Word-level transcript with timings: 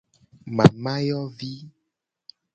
Mamayovi. 0.55 1.51